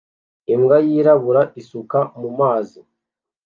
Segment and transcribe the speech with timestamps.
[0.53, 2.79] Imbwa yirabura isuka mu mazi